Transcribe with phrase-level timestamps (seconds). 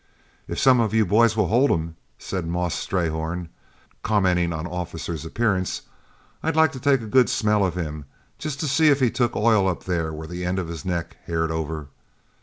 [0.47, 3.49] "If some of you boys will hold him," said Moss Strayhorn,
[4.01, 5.83] commenting on Officer's appearance,
[6.41, 8.05] "I'd like to take a good smell of him,
[8.39, 11.17] just to see if he took oil up there where the end of his neck's
[11.27, 11.89] haired over."